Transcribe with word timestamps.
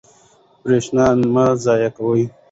برښنا 0.63 1.05
مه 1.33 1.45
ضایع 1.63 1.89
کوئ. 1.97 2.23